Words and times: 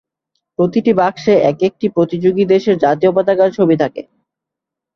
প্রতিটি 0.59 0.91
বাক্সে 0.93 1.33
এক 1.43 1.59
একটি 1.67 1.85
প্রতিযোগী 1.89 2.43
দেশের 2.45 2.75
জাতীয় 2.77 3.11
পতাকার 3.13 3.49
ছবি 3.51 3.75
থাকে। 3.81 4.01